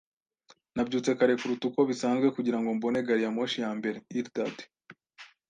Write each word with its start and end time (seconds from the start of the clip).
Nabyutse 0.75 1.09
kare 1.17 1.33
kuruta 1.39 1.63
uko 1.69 1.79
bisanzwe 1.89 2.27
kugirango 2.35 2.69
mbone 2.77 2.97
gari 3.07 3.21
ya 3.23 3.31
moshi 3.37 3.57
ya 3.63 3.71
mbere. 3.77 3.97
(Eldad) 4.17 4.55